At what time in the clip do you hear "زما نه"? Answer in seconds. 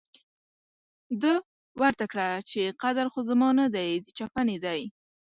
3.29-3.67